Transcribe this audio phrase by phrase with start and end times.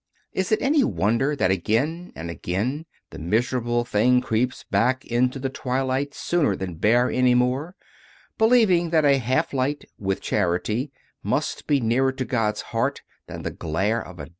[0.33, 5.47] Is it any wonder that again and again the miserable thing creeps back into the
[5.51, 7.75] twilight sooner than bear any more,
[8.39, 10.91] believ ing that a half light with charity
[11.21, 14.29] must be nearer to God s Heart than the glare of a desert?